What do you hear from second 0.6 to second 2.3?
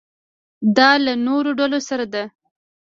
دا له نورو ډلو سره ده.